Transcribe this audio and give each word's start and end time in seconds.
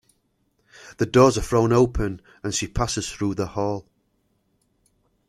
The 0.97 1.05
doors 1.05 1.37
are 1.37 1.43
thrown 1.43 1.71
open, 1.71 2.23
and 2.43 2.55
she 2.55 2.65
passes 2.67 3.07
through 3.07 3.35
the 3.35 3.45
hall. 3.45 3.85